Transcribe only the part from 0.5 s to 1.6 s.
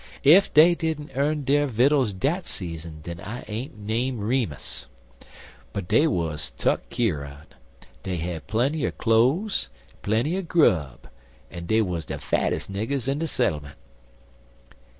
dey didn't earn